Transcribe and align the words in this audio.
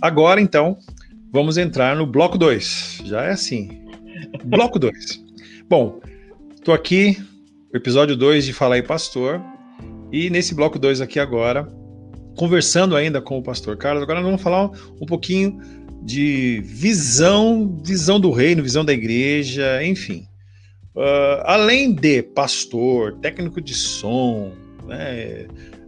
Agora, 0.00 0.40
então, 0.40 0.78
vamos 1.30 1.58
entrar 1.58 1.94
no 1.94 2.06
bloco 2.06 2.38
2. 2.38 3.02
Já 3.04 3.24
é 3.24 3.32
assim. 3.32 3.82
Bloco 4.44 4.78
2. 4.78 5.22
Bom, 5.68 6.00
estou 6.54 6.72
aqui, 6.72 7.18
episódio 7.74 8.16
2 8.16 8.46
de 8.46 8.52
Falar 8.54 8.76
aí 8.76 8.82
Pastor, 8.82 9.42
e 10.10 10.30
nesse 10.30 10.54
bloco 10.54 10.78
2 10.78 11.02
aqui 11.02 11.20
agora, 11.20 11.68
conversando 12.34 12.96
ainda 12.96 13.20
com 13.20 13.38
o 13.38 13.42
pastor 13.42 13.76
Carlos, 13.76 14.02
agora 14.02 14.20
nós 14.20 14.26
vamos 14.26 14.42
falar 14.42 14.70
um 15.00 15.06
pouquinho 15.06 15.60
de 16.02 16.62
visão, 16.64 17.78
visão 17.84 18.18
do 18.18 18.30
reino, 18.30 18.62
visão 18.62 18.84
da 18.84 18.94
igreja, 18.94 19.84
enfim. 19.84 20.26
Uh, 20.96 21.44
além 21.44 21.92
de 21.92 22.22
pastor, 22.22 23.18
técnico 23.20 23.60
de 23.60 23.74
som, 23.74 24.52
né, 24.86 25.46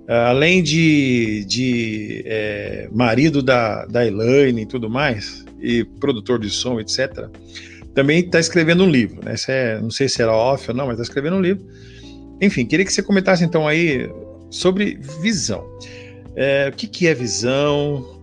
além 0.09 0.62
de, 0.62 1.45
de 1.45 2.23
é, 2.27 2.88
marido 2.93 3.43
da, 3.43 3.87
da 3.87 4.06
Elaine 4.06 4.62
e 4.62 4.66
tudo 4.66 4.91
mais, 4.91 5.45
e 5.60 5.84
produtor 5.84 6.38
de 6.38 6.51
som, 6.51 6.80
etc., 6.80 7.29
também 7.95 8.20
está 8.20 8.41
escrevendo 8.41 8.84
um 8.84 8.91
livro. 8.91 9.24
Né? 9.24 9.34
É, 9.48 9.80
não 9.80 9.91
sei 9.91 10.09
se 10.09 10.23
era 10.23 10.33
off 10.33 10.70
ou 10.70 10.77
não, 10.77 10.87
mas 10.87 10.95
está 10.95 11.02
escrevendo 11.02 11.37
um 11.37 11.41
livro. 11.41 11.65
Enfim, 12.41 12.66
queria 12.66 12.84
que 12.84 12.93
você 12.93 13.02
comentasse 13.02 13.45
então 13.45 13.69
aí 13.69 14.10
sobre 14.51 14.98
visão. 15.20 15.65
É, 16.34 16.71
o 16.73 16.77
que, 16.77 16.87
que 16.87 17.07
é 17.07 17.15
visão? 17.15 18.21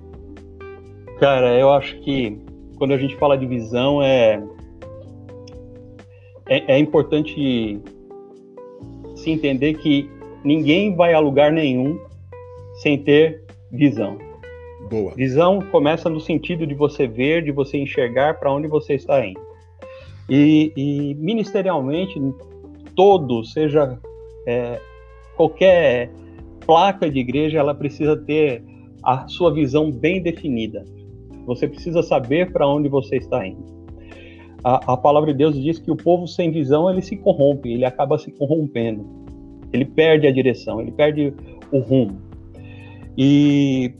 Cara, 1.19 1.57
eu 1.57 1.71
acho 1.71 1.99
que 2.01 2.37
quando 2.77 2.93
a 2.93 2.97
gente 2.97 3.15
fala 3.17 3.37
de 3.37 3.45
visão 3.45 4.01
é 4.01 4.41
é, 6.49 6.75
é 6.75 6.79
importante 6.79 7.79
se 9.15 9.29
entender 9.29 9.75
que 9.75 10.09
ninguém 10.43 10.95
vai 10.95 11.13
a 11.13 11.19
lugar 11.19 11.51
nenhum 11.51 11.99
sem 12.81 12.97
ter 12.97 13.43
visão. 13.71 14.17
Boa. 14.89 15.13
Visão 15.15 15.61
começa 15.71 16.09
no 16.09 16.19
sentido 16.19 16.65
de 16.65 16.73
você 16.73 17.07
ver, 17.07 17.43
de 17.43 17.51
você 17.51 17.77
enxergar 17.77 18.39
para 18.39 18.51
onde 18.51 18.67
você 18.67 18.95
está 18.95 19.25
indo. 19.25 19.39
E, 20.29 20.71
e 20.75 21.15
ministerialmente, 21.15 22.19
todo, 22.95 23.43
seja 23.43 23.99
é, 24.47 24.79
qualquer 25.35 26.11
placa 26.65 27.09
de 27.09 27.19
igreja, 27.19 27.59
ela 27.59 27.73
precisa 27.73 28.15
ter 28.15 28.63
a 29.03 29.27
sua 29.27 29.53
visão 29.53 29.91
bem 29.91 30.21
definida. 30.21 30.83
Você 31.45 31.67
precisa 31.67 32.01
saber 32.03 32.51
para 32.51 32.67
onde 32.67 32.89
você 32.89 33.17
está 33.17 33.45
indo 33.45 33.79
a, 34.63 34.93
a, 34.93 34.97
palavra 34.97 35.31
de 35.31 35.37
Deus 35.37 35.55
diz 35.55 35.79
que 35.79 35.91
o 35.91 35.95
povo 35.95 36.27
sem 36.27 36.51
visão 36.51 36.89
ele 36.89 37.01
se 37.01 37.15
corrompe, 37.15 37.71
ele 37.71 37.85
acaba 37.85 38.17
se 38.17 38.31
corrompendo, 38.31 39.05
ele 39.71 39.85
perde 39.85 40.27
a 40.27 40.31
direção, 40.31 40.81
ele 40.81 40.91
perde 40.91 41.33
o 41.71 41.79
rumo. 41.79 42.19
E 43.17 43.93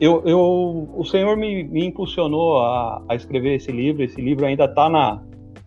eu, 0.00 0.22
eu 0.26 0.88
o 0.94 1.04
Senhor 1.04 1.36
me, 1.36 1.64
me 1.64 1.84
impulsionou 1.86 2.58
a, 2.58 3.02
a, 3.08 3.14
escrever 3.14 3.54
esse 3.54 3.72
livro. 3.72 4.02
Esse 4.02 4.20
livro 4.20 4.44
ainda 4.44 4.64
está 4.64 4.88
na, 4.88 5.22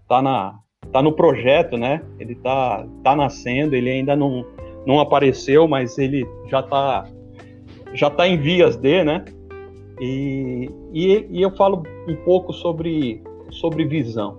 tá 0.08 0.22
na, 0.22 0.60
tá 0.92 1.02
no 1.02 1.12
projeto, 1.12 1.78
né? 1.78 2.02
Ele 2.20 2.34
está 2.34 2.86
tá 3.04 3.16
nascendo, 3.16 3.76
ele 3.76 3.90
ainda 3.90 4.16
não, 4.16 4.46
não 4.86 5.00
apareceu, 5.00 5.68
mas 5.68 5.98
ele 5.98 6.28
já 6.48 6.60
está 6.60 7.06
já 7.94 8.10
tá 8.10 8.28
em 8.28 8.38
vias 8.38 8.76
de, 8.76 9.04
né? 9.04 9.26
E, 10.00 10.70
e, 10.94 11.28
e 11.30 11.42
eu 11.42 11.52
falo 11.56 11.84
um 12.08 12.16
pouco 12.18 12.54
sobre 12.54 13.22
sobre 13.50 13.84
visão. 13.86 14.38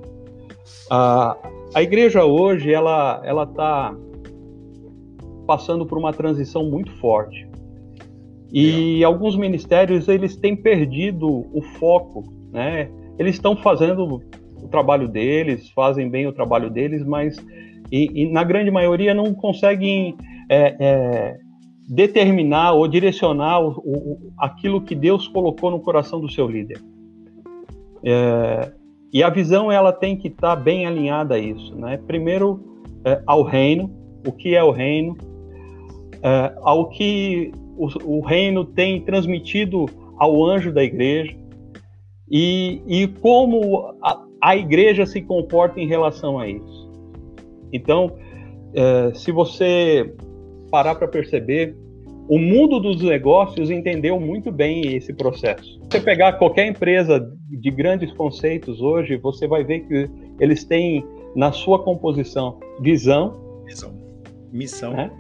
A, 0.89 1.37
a 1.75 1.83
igreja 1.83 2.25
hoje 2.25 2.73
ela 2.73 3.21
ela 3.25 3.43
está 3.43 3.95
passando 5.51 5.85
por 5.85 5.99
uma 5.99 6.13
transição 6.13 6.71
muito 6.71 6.93
forte 7.01 7.51
e 8.53 9.05
alguns 9.05 9.37
ministérios 9.37 10.09
eles 10.09 10.37
têm 10.37 10.57
perdido 10.57 11.29
o 11.53 11.63
foco, 11.79 12.25
né? 12.53 12.91
Eles 13.19 13.37
estão 13.37 13.57
fazendo 13.57 14.21
o 14.63 14.69
trabalho 14.69 15.07
deles, 15.07 15.71
fazem 15.71 16.09
bem 16.09 16.27
o 16.27 16.33
trabalho 16.33 16.69
deles, 16.69 17.05
mas 17.05 17.37
e, 17.91 18.23
e 18.23 18.33
na 18.33 18.43
grande 18.43 18.71
maioria 18.71 19.15
não 19.15 19.33
conseguem 19.35 20.17
é, 20.49 20.77
é, 20.81 21.37
determinar 21.89 22.73
ou 22.73 22.89
direcionar 22.89 23.61
o, 23.61 23.71
o, 23.79 24.33
aquilo 24.39 24.81
que 24.81 24.95
Deus 24.95 25.29
colocou 25.29 25.71
no 25.71 25.81
coração 25.81 26.21
do 26.21 26.31
seu 26.31 26.49
líder. 26.49 26.81
É, 28.05 28.73
e 29.13 29.23
a 29.23 29.31
visão 29.31 29.71
ela 29.71 29.93
tem 29.93 30.17
que 30.17 30.29
estar 30.29 30.57
tá 30.57 30.61
bem 30.61 30.87
alinhada 30.87 31.35
a 31.35 31.39
isso, 31.39 31.77
né? 31.77 31.99
Primeiro 31.99 32.83
é, 33.05 33.23
ao 33.27 33.43
reino, 33.43 33.91
o 34.27 34.33
que 34.33 34.57
é 34.57 34.63
o 34.63 34.73
reino, 34.73 35.17
é, 36.23 36.53
ao 36.63 36.89
que 36.89 37.53
o, 37.77 38.19
o, 38.19 38.21
reino 38.21 38.65
tem 38.65 39.01
transmitido 39.01 39.87
ao 40.19 40.45
anjo 40.45 40.73
da 40.73 40.83
igreja 40.85 41.35
e, 42.31 42.83
e 42.87 43.09
como 43.21 43.95
a, 44.03 44.23
a, 44.41 44.57
igreja 44.57 45.07
se 45.07 45.23
comporta 45.23 45.81
em 45.81 45.87
relação 45.87 46.39
a 46.39 46.49
isso. 46.49 46.91
Então, 47.73 48.13
é, 48.75 49.13
se 49.15 49.33
você 49.33 50.15
parar 50.71 50.95
para 50.95 51.09
perceber, 51.09 51.75
o 52.29 52.39
mundo 52.39 52.79
dos 52.79 53.03
negócios 53.03 53.71
entendeu 53.71 54.21
muito 54.21 54.53
bem 54.53 54.95
esse 54.95 55.13
processo. 55.13 55.65
Se 55.65 55.81
você 55.91 56.01
pegar 56.01 56.35
qualquer 56.35 56.67
empresa 56.69 57.21
de 57.51 57.71
grandes 57.71 58.13
conceitos 58.13 58.81
hoje, 58.81 59.17
você 59.17 59.49
vai 59.49 59.65
ver 59.65 59.81
que 59.81 60.09
eles 60.39 60.65
têm 60.65 61.05
na 61.35 61.51
sua 61.51 61.83
composição 61.83 62.59
visão, 62.81 63.65
visão. 63.67 63.93
missão, 64.53 64.93
né? 64.93 65.11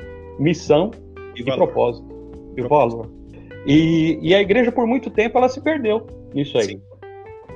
Missão 0.40 0.90
e, 1.36 1.42
e 1.42 1.44
propósito, 1.44 2.08
e 2.56 2.62
valor. 2.62 3.08
E, 3.66 4.18
e, 4.22 4.34
a 4.34 4.40
igreja 4.40 4.72
por 4.72 4.86
muito 4.86 5.10
tempo 5.10 5.36
ela 5.36 5.48
se 5.48 5.60
perdeu 5.60 6.06
nisso 6.32 6.56
aí. 6.58 6.80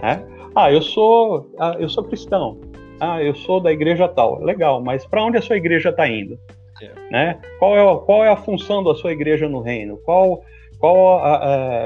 Né? 0.03 0.23
Ah, 0.55 0.71
eu 0.71 0.83
sou, 0.83 1.51
ah, 1.59 1.77
eu 1.79 1.89
sou 1.89 2.05
cristão. 2.05 2.59
Ah, 3.01 3.23
eu 3.23 3.35
sou 3.35 3.59
da 3.59 3.73
igreja 3.73 4.07
tal. 4.07 4.39
Legal, 4.41 4.83
mas 4.83 5.07
para 5.07 5.25
onde 5.25 5.39
a 5.39 5.43
sua 5.43 5.57
igreja 5.57 5.89
está 5.89 6.07
indo? 6.07 6.39
É. 6.83 7.11
Né? 7.11 7.41
Qual, 7.59 7.77
é, 7.77 8.05
qual 8.05 8.25
é 8.25 8.29
a 8.29 8.37
função 8.37 8.85
da 8.85 8.95
sua 8.95 9.13
igreja 9.13 9.49
no 9.49 9.61
reino? 9.61 9.99
Qual, 10.05 10.43
qual, 10.79 11.19
a, 11.19 11.37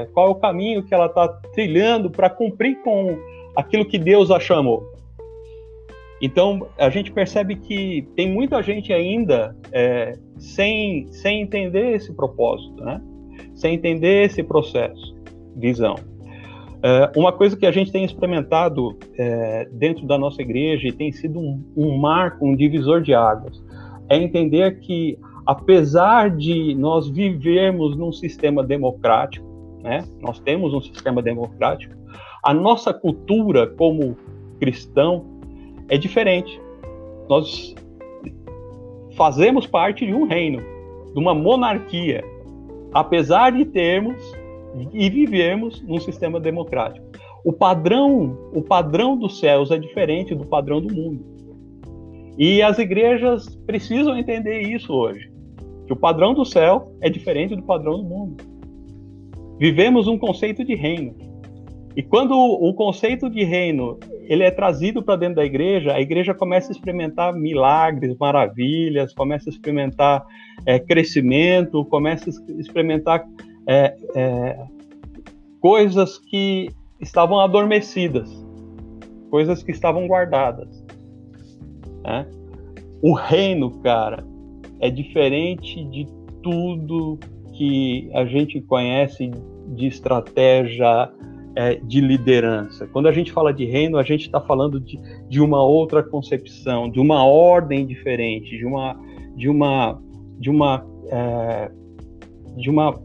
a, 0.01 0.05
qual 0.07 0.27
é 0.27 0.29
o 0.31 0.35
caminho 0.35 0.83
que 0.83 0.93
ela 0.93 1.05
está 1.05 1.27
trilhando 1.53 2.11
para 2.11 2.29
cumprir 2.29 2.77
com 2.83 3.17
aquilo 3.55 3.85
que 3.85 3.97
Deus 3.97 4.29
a 4.29 4.39
chamou? 4.39 4.98
Então, 6.21 6.67
a 6.77 6.89
gente 6.89 7.11
percebe 7.11 7.55
que 7.55 8.07
tem 8.15 8.31
muita 8.31 8.61
gente 8.61 8.91
ainda 8.91 9.55
é, 9.71 10.17
sem, 10.37 11.07
sem 11.11 11.41
entender 11.41 11.95
esse 11.95 12.13
propósito, 12.13 12.83
né? 12.83 13.01
sem 13.55 13.75
entender 13.75 14.25
esse 14.25 14.43
processo, 14.43 15.15
visão. 15.55 15.95
É, 16.81 17.11
uma 17.15 17.31
coisa 17.31 17.57
que 17.57 17.65
a 17.65 17.71
gente 17.71 17.91
tem 17.91 18.03
experimentado 18.05 18.97
é, 19.17 19.67
dentro 19.71 20.05
da 20.05 20.17
nossa 20.17 20.41
igreja 20.41 20.87
e 20.87 20.91
tem 20.91 21.11
sido 21.11 21.39
um, 21.39 21.63
um 21.75 21.97
marco, 21.97 22.45
um 22.45 22.55
divisor 22.55 23.01
de 23.01 23.13
águas, 23.13 23.61
é 24.09 24.17
entender 24.17 24.79
que, 24.79 25.17
apesar 25.45 26.35
de 26.35 26.73
nós 26.75 27.09
vivermos 27.09 27.95
num 27.97 28.11
sistema 28.11 28.63
democrático, 28.63 29.45
né, 29.83 30.05
nós 30.21 30.39
temos 30.39 30.73
um 30.73 30.81
sistema 30.81 31.21
democrático, 31.21 31.95
a 32.43 32.53
nossa 32.53 32.93
cultura 32.93 33.67
como 33.67 34.17
cristão 34.59 35.38
é 35.89 35.97
diferente. 35.97 36.59
Nós 37.27 37.75
fazemos 39.15 39.67
parte 39.67 40.05
de 40.05 40.13
um 40.13 40.25
reino, 40.25 40.61
de 41.13 41.19
uma 41.19 41.33
monarquia, 41.33 42.23
apesar 42.93 43.51
de 43.51 43.65
termos 43.65 44.15
e 44.93 45.09
vivermos 45.09 45.81
num 45.81 45.99
sistema 45.99 46.39
democrático. 46.39 47.05
O 47.43 47.51
padrão, 47.51 48.37
o 48.53 48.61
padrão 48.61 49.17
dos 49.17 49.39
céus 49.39 49.71
é 49.71 49.77
diferente 49.77 50.35
do 50.35 50.45
padrão 50.45 50.81
do 50.81 50.93
mundo. 50.93 51.25
E 52.37 52.61
as 52.61 52.77
igrejas 52.79 53.55
precisam 53.65 54.17
entender 54.17 54.61
isso 54.61 54.93
hoje, 54.93 55.29
que 55.85 55.93
o 55.93 55.95
padrão 55.95 56.33
do 56.33 56.45
céu 56.45 56.93
é 57.01 57.09
diferente 57.09 57.55
do 57.55 57.63
padrão 57.63 57.97
do 57.97 58.03
mundo. 58.03 58.37
Vivemos 59.57 60.07
um 60.07 60.17
conceito 60.17 60.63
de 60.63 60.75
reino. 60.75 61.13
E 61.95 62.03
quando 62.03 62.33
o 62.33 62.73
conceito 62.73 63.29
de 63.29 63.43
reino 63.43 63.99
ele 64.23 64.43
é 64.43 64.51
trazido 64.51 65.01
para 65.01 65.15
dentro 65.15 65.37
da 65.37 65.45
igreja, 65.45 65.93
a 65.93 65.99
igreja 65.99 66.33
começa 66.33 66.71
a 66.71 66.75
experimentar 66.75 67.33
milagres, 67.33 68.15
maravilhas, 68.17 69.13
começa 69.13 69.49
a 69.49 69.51
experimentar 69.51 70.23
é, 70.65 70.77
crescimento, 70.79 71.83
começa 71.85 72.29
a 72.29 72.51
experimentar 72.59 73.25
é, 73.67 73.95
é, 74.15 74.67
coisas 75.59 76.19
que 76.19 76.69
estavam 77.01 77.39
adormecidas, 77.39 78.29
coisas 79.31 79.63
que 79.63 79.71
estavam 79.71 80.07
guardadas. 80.07 80.85
Né? 82.03 82.27
O 83.01 83.13
reino, 83.13 83.71
cara, 83.81 84.23
é 84.79 84.89
diferente 84.89 85.83
de 85.85 86.07
tudo 86.43 87.19
que 87.53 88.09
a 88.13 88.25
gente 88.25 88.61
conhece 88.61 89.31
de 89.75 89.87
estratégia 89.87 91.11
é, 91.55 91.75
de 91.75 92.01
liderança. 92.01 92.87
Quando 92.87 93.07
a 93.07 93.11
gente 93.11 93.31
fala 93.31 93.53
de 93.53 93.65
reino, 93.65 93.97
a 93.97 94.03
gente 94.03 94.25
está 94.25 94.39
falando 94.41 94.79
de, 94.79 94.99
de 95.27 95.41
uma 95.41 95.63
outra 95.63 96.03
concepção, 96.03 96.89
de 96.89 96.99
uma 96.99 97.23
ordem 97.25 97.85
diferente, 97.85 98.57
de 98.57 98.65
uma, 98.65 98.97
de 99.35 99.49
uma, 99.49 100.01
de 100.39 100.49
uma, 100.49 100.85
é, 101.07 101.71
de 102.57 102.69
uma, 102.69 102.99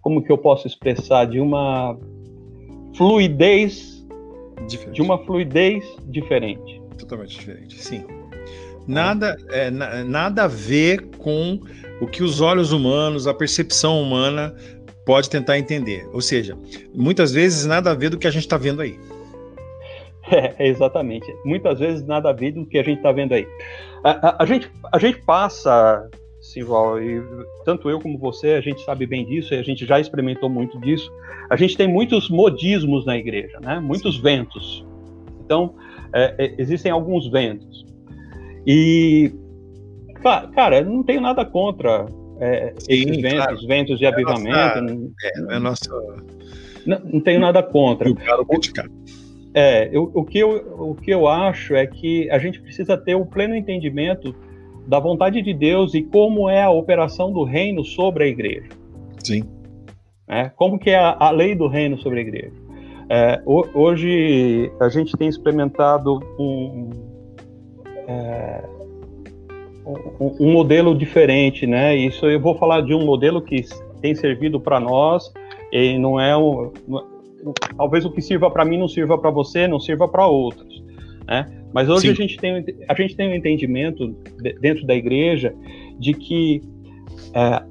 como 0.00 0.22
que 0.22 0.30
eu 0.30 0.38
posso 0.38 0.66
expressar, 0.66 1.26
de 1.26 1.40
uma, 1.40 1.98
fluidez, 2.96 4.04
diferente. 4.66 4.94
de 4.94 5.02
uma 5.02 5.18
fluidez 5.24 5.84
diferente. 6.08 6.82
Totalmente 6.98 7.38
diferente, 7.38 7.82
sim. 7.82 8.04
Nada, 8.86 9.36
é, 9.50 9.70
nada 9.70 10.44
a 10.44 10.48
ver 10.48 11.10
com 11.18 11.60
o 12.00 12.06
que 12.06 12.22
os 12.22 12.40
olhos 12.40 12.72
humanos, 12.72 13.26
a 13.26 13.34
percepção 13.34 14.02
humana 14.02 14.54
pode 15.08 15.30
tentar 15.30 15.58
entender. 15.58 16.06
Ou 16.12 16.20
seja, 16.20 16.54
muitas 16.94 17.32
vezes 17.32 17.64
nada 17.64 17.92
a 17.92 17.94
ver 17.94 18.10
do 18.10 18.18
que 18.18 18.26
a 18.26 18.30
gente 18.30 18.42
está 18.42 18.58
vendo 18.58 18.82
aí. 18.82 18.98
É, 20.30 20.68
exatamente. 20.68 21.34
Muitas 21.42 21.78
vezes 21.78 22.06
nada 22.06 22.28
a 22.28 22.34
ver 22.34 22.52
do 22.52 22.66
que 22.66 22.76
a 22.76 22.82
gente 22.82 22.98
está 22.98 23.10
vendo 23.10 23.32
aí. 23.32 23.48
A, 24.04 24.10
a, 24.10 24.42
a, 24.42 24.44
gente, 24.44 24.70
a 24.92 24.98
gente 24.98 25.22
passa, 25.22 26.06
Simval, 26.38 27.02
e 27.02 27.22
tanto 27.64 27.88
eu 27.88 27.98
como 27.98 28.18
você, 28.18 28.48
a 28.48 28.60
gente 28.60 28.84
sabe 28.84 29.06
bem 29.06 29.24
disso, 29.24 29.54
e 29.54 29.58
a 29.58 29.62
gente 29.62 29.86
já 29.86 29.98
experimentou 29.98 30.50
muito 30.50 30.78
disso. 30.80 31.10
A 31.48 31.56
gente 31.56 31.78
tem 31.78 31.88
muitos 31.88 32.28
modismos 32.28 33.06
na 33.06 33.16
igreja, 33.16 33.58
né? 33.58 33.80
muitos 33.80 34.18
ventos. 34.18 34.84
Então, 35.42 35.74
é, 36.12 36.34
é, 36.36 36.54
existem 36.58 36.92
alguns 36.92 37.26
ventos. 37.30 37.86
E, 38.66 39.32
cara, 40.54 40.82
não 40.82 41.02
tenho 41.02 41.22
nada 41.22 41.42
contra 41.42 42.04
é, 42.40 42.74
Sim, 42.78 42.92
esses 42.92 43.20
ventos, 43.20 43.44
claro. 43.44 43.66
ventos 43.66 43.98
de 43.98 44.04
é 44.04 44.08
avivamento. 44.08 44.56
Nossa, 44.56 44.80
não, 44.80 45.10
é, 45.22 45.56
é 45.56 45.58
nossa... 45.58 45.90
não, 46.86 47.00
não 47.00 47.20
tenho 47.20 47.40
nada 47.40 47.62
contra. 47.62 48.08
Eu 48.08 48.14
quero 48.14 48.46
criticar. 48.46 48.86
É, 49.54 49.88
eu, 49.92 50.10
o, 50.14 50.24
que 50.24 50.38
eu, 50.38 50.50
o 50.78 50.94
que 50.94 51.10
eu 51.10 51.26
acho 51.26 51.74
é 51.74 51.86
que 51.86 52.30
a 52.30 52.38
gente 52.38 52.60
precisa 52.60 52.96
ter 52.96 53.14
o 53.14 53.26
pleno 53.26 53.56
entendimento 53.56 54.34
da 54.86 54.98
vontade 55.00 55.42
de 55.42 55.52
Deus 55.52 55.94
e 55.94 56.02
como 56.02 56.48
é 56.48 56.62
a 56.62 56.70
operação 56.70 57.32
do 57.32 57.44
reino 57.44 57.84
sobre 57.84 58.24
a 58.24 58.26
igreja. 58.26 58.68
Sim. 59.22 59.42
É, 60.28 60.48
como 60.50 60.78
que 60.78 60.90
é 60.90 60.96
a, 60.96 61.16
a 61.18 61.30
lei 61.30 61.54
do 61.54 61.66
reino 61.66 61.98
sobre 61.98 62.20
a 62.20 62.22
igreja. 62.22 62.52
É, 63.10 63.40
hoje 63.46 64.70
a 64.78 64.88
gente 64.90 65.16
tem 65.16 65.28
experimentado 65.28 66.20
um, 66.38 66.90
é, 68.06 68.64
um, 70.20 70.52
modelo 70.52 70.96
diferente, 70.96 71.66
né? 71.66 71.96
Isso 71.96 72.26
eu 72.26 72.40
vou 72.40 72.54
falar 72.54 72.82
de 72.82 72.94
um 72.94 73.04
modelo 73.04 73.40
que 73.40 73.64
tem 74.00 74.14
servido 74.14 74.60
para 74.60 74.78
nós 74.78 75.32
e 75.72 75.98
não 75.98 76.20
é 76.20 76.36
um, 76.36 76.70
talvez 77.76 78.04
o 78.04 78.10
que 78.10 78.20
sirva 78.20 78.50
para 78.50 78.64
mim 78.64 78.78
não 78.78 78.88
sirva 78.88 79.16
para 79.18 79.30
você, 79.30 79.66
não 79.66 79.80
sirva 79.80 80.06
para 80.08 80.26
outros, 80.26 80.82
né? 81.26 81.46
Mas 81.72 81.88
hoje 81.88 82.10
a 82.10 82.14
gente 82.14 82.38
tem 82.38 82.64
a 82.88 82.94
gente 82.94 83.14
tem 83.14 83.30
um 83.30 83.34
entendimento 83.34 84.16
dentro 84.60 84.86
da 84.86 84.94
igreja 84.94 85.54
de 85.98 86.14
que 86.14 86.62
é, 87.34 87.62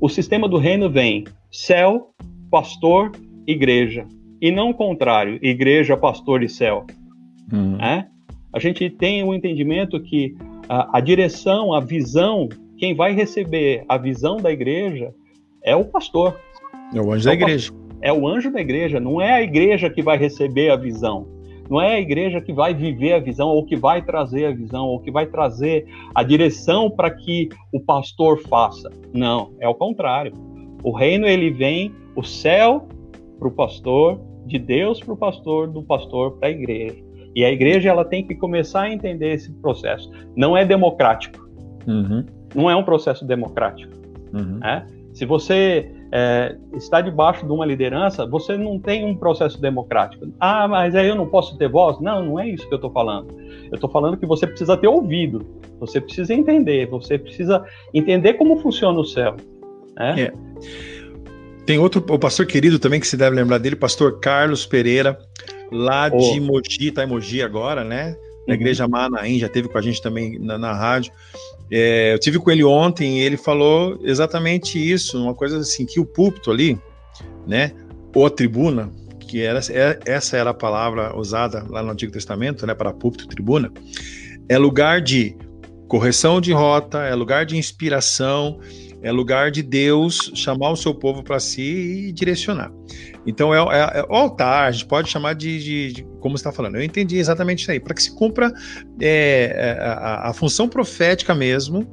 o 0.00 0.08
sistema 0.08 0.48
do 0.48 0.58
reino 0.58 0.90
vem 0.90 1.24
céu, 1.50 2.10
pastor, 2.50 3.12
igreja 3.46 4.06
e 4.40 4.50
não 4.50 4.70
o 4.70 4.74
contrário, 4.74 5.38
igreja, 5.42 5.96
pastor 5.96 6.42
e 6.42 6.48
céu. 6.48 6.84
Uhum. 7.52 7.76
Né? 7.76 8.08
A 8.52 8.58
gente 8.58 8.88
tem 8.90 9.22
o 9.22 9.28
um 9.28 9.34
entendimento 9.34 10.00
que 10.00 10.34
a, 10.68 10.98
a 10.98 11.00
direção, 11.00 11.72
a 11.72 11.80
visão, 11.80 12.48
quem 12.78 12.94
vai 12.94 13.12
receber 13.12 13.84
a 13.88 13.96
visão 13.96 14.36
da 14.36 14.50
igreja 14.50 15.14
é 15.62 15.74
o 15.74 15.84
pastor. 15.84 16.38
É 16.94 17.00
o 17.00 17.12
anjo 17.12 17.28
é 17.28 17.36
da 17.36 17.42
igreja. 17.42 17.72
É 18.02 18.12
o 18.12 18.28
anjo 18.28 18.52
da 18.52 18.60
igreja, 18.60 19.00
não 19.00 19.20
é 19.20 19.32
a 19.32 19.42
igreja 19.42 19.90
que 19.90 20.02
vai 20.02 20.18
receber 20.18 20.70
a 20.70 20.76
visão. 20.76 21.26
Não 21.68 21.80
é 21.80 21.96
a 21.96 22.00
igreja 22.00 22.40
que 22.40 22.52
vai 22.52 22.72
viver 22.72 23.14
a 23.14 23.18
visão, 23.18 23.48
ou 23.48 23.64
que 23.64 23.74
vai 23.74 24.00
trazer 24.02 24.46
a 24.46 24.52
visão, 24.52 24.86
ou 24.86 25.00
que 25.00 25.10
vai 25.10 25.26
trazer 25.26 25.84
a 26.14 26.22
direção 26.22 26.88
para 26.88 27.10
que 27.10 27.48
o 27.72 27.80
pastor 27.80 28.40
faça. 28.42 28.88
Não, 29.12 29.52
é 29.58 29.68
o 29.68 29.74
contrário. 29.74 30.32
O 30.84 30.92
reino 30.92 31.26
ele 31.26 31.50
vem, 31.50 31.92
o 32.14 32.22
céu 32.22 32.86
para 33.38 33.48
o 33.48 33.50
pastor, 33.50 34.20
de 34.46 34.58
Deus 34.58 35.00
para 35.00 35.14
o 35.14 35.16
pastor, 35.16 35.66
do 35.66 35.82
pastor 35.82 36.38
para 36.38 36.48
a 36.48 36.50
igreja. 36.52 37.05
E 37.36 37.44
a 37.44 37.52
igreja 37.52 37.90
ela 37.90 38.02
tem 38.02 38.26
que 38.26 38.34
começar 38.34 38.84
a 38.84 38.90
entender 38.90 39.34
esse 39.34 39.52
processo. 39.52 40.10
Não 40.34 40.56
é 40.56 40.64
democrático. 40.64 41.46
Uhum. 41.86 42.24
Não 42.54 42.70
é 42.70 42.74
um 42.74 42.82
processo 42.82 43.26
democrático. 43.26 43.92
Uhum. 44.32 44.58
Né? 44.58 44.86
Se 45.12 45.26
você 45.26 45.92
é, 46.10 46.56
está 46.74 47.02
debaixo 47.02 47.44
de 47.44 47.52
uma 47.52 47.66
liderança, 47.66 48.26
você 48.26 48.56
não 48.56 48.78
tem 48.78 49.04
um 49.04 49.14
processo 49.14 49.60
democrático. 49.60 50.26
Ah, 50.40 50.66
mas 50.66 50.94
aí 50.94 51.08
eu 51.08 51.14
não 51.14 51.26
posso 51.26 51.58
ter 51.58 51.68
voz? 51.68 52.00
Não, 52.00 52.24
não 52.24 52.40
é 52.40 52.48
isso 52.48 52.66
que 52.66 52.72
eu 52.72 52.76
estou 52.76 52.90
falando. 52.90 53.28
Eu 53.38 53.74
estou 53.74 53.90
falando 53.90 54.16
que 54.16 54.24
você 54.24 54.46
precisa 54.46 54.74
ter 54.74 54.88
ouvido, 54.88 55.44
você 55.78 56.00
precisa 56.00 56.32
entender, 56.32 56.88
você 56.88 57.18
precisa 57.18 57.62
entender 57.92 58.34
como 58.34 58.56
funciona 58.58 58.98
o 58.98 59.04
céu. 59.04 59.36
Né? 59.94 60.22
É. 60.22 60.32
Tem 61.66 61.78
outro, 61.78 62.02
o 62.08 62.18
pastor 62.18 62.46
querido 62.46 62.78
também, 62.78 63.00
que 63.00 63.06
se 63.06 63.16
deve 63.16 63.36
lembrar 63.36 63.58
dele, 63.58 63.74
pastor 63.74 64.20
Carlos 64.20 64.64
Pereira, 64.64 65.18
lá 65.70 66.10
oh. 66.12 66.18
de 66.18 66.40
Mogi, 66.40 66.90
tá 66.90 67.04
em 67.04 67.06
Mogi 67.06 67.42
agora, 67.42 67.84
né? 67.84 68.16
Na 68.46 68.54
uhum. 68.54 68.60
igreja 68.60 68.86
Manaim, 68.86 69.38
já 69.38 69.48
teve 69.48 69.68
com 69.68 69.78
a 69.78 69.82
gente 69.82 70.00
também 70.00 70.38
na, 70.38 70.56
na 70.56 70.72
rádio. 70.72 71.12
É, 71.70 72.14
eu 72.14 72.18
tive 72.18 72.38
com 72.38 72.50
ele 72.50 72.62
ontem 72.62 73.18
e 73.18 73.22
ele 73.22 73.36
falou 73.36 73.98
exatamente 74.02 74.78
isso, 74.78 75.20
uma 75.20 75.34
coisa 75.34 75.58
assim, 75.58 75.84
que 75.84 75.98
o 75.98 76.04
púlpito 76.04 76.50
ali, 76.50 76.78
né? 77.46 77.72
Ou 78.14 78.24
a 78.24 78.30
tribuna, 78.30 78.90
que 79.18 79.42
era, 79.42 79.58
é, 79.70 79.98
essa 80.06 80.36
era 80.36 80.50
a 80.50 80.54
palavra 80.54 81.16
usada 81.16 81.66
lá 81.68 81.82
no 81.82 81.90
Antigo 81.90 82.12
Testamento, 82.12 82.66
né? 82.66 82.74
Para 82.74 82.92
púlpito, 82.92 83.26
tribuna, 83.26 83.72
é 84.48 84.56
lugar 84.56 85.00
de 85.00 85.36
correção 85.88 86.40
de 86.40 86.52
rota, 86.52 86.98
é 87.02 87.14
lugar 87.14 87.44
de 87.44 87.56
inspiração, 87.56 88.60
é 89.02 89.12
lugar 89.12 89.50
de 89.50 89.62
Deus 89.62 90.32
chamar 90.34 90.70
o 90.70 90.76
seu 90.76 90.94
povo 90.94 91.22
para 91.22 91.38
si 91.38 92.08
e 92.08 92.12
direcionar. 92.12 92.72
Então 93.26 93.54
é, 93.54 93.58
é, 93.58 94.00
é, 94.00 94.02
o 94.08 94.14
altar, 94.14 94.68
a 94.68 94.70
gente 94.70 94.86
pode 94.86 95.10
chamar 95.10 95.34
de, 95.34 95.62
de, 95.62 95.92
de 95.92 96.02
como 96.20 96.36
você 96.36 96.42
está 96.42 96.52
falando. 96.52 96.76
Eu 96.76 96.82
entendi 96.82 97.18
exatamente 97.18 97.62
isso 97.62 97.70
aí, 97.70 97.80
para 97.80 97.94
que 97.94 98.02
se 98.02 98.14
cumpra 98.14 98.52
é, 99.00 99.52
é, 99.54 99.70
a, 99.80 100.30
a, 100.30 100.32
função 100.32 100.68
profética 100.68 101.34
mesmo 101.34 101.86